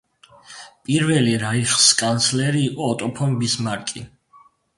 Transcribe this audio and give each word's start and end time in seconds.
პირველი 0.87 1.35
რაიხსკანცლერი 1.43 2.65
იყო 2.71 2.89
ოტო 2.95 3.11
ფონ 3.21 3.37
ბისმარკი. 3.45 4.05